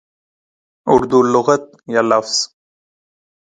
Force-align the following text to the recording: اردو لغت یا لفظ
اردو 0.93 1.19
لغت 1.33 1.63
یا 1.93 2.01
لفظ 2.09 2.35